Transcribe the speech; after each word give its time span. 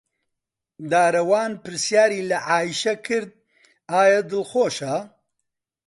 دارەوان 0.91 1.51
پرسیاری 1.63 2.27
لە 2.29 2.37
عایشە 2.49 2.93
کرد 3.05 3.31
ئایا 3.91 4.21
دڵخۆشە. 4.29 4.95